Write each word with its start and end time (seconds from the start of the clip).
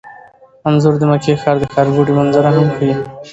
انځور 0.67 0.95
د 0.99 1.03
مکې 1.11 1.33
ښار 1.41 1.57
د 1.59 1.65
ښارګوټي 1.73 2.13
منظره 2.19 2.49
هم 2.55 2.67
ښيي. 2.75 2.93